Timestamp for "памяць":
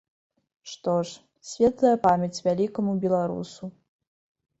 2.05-2.43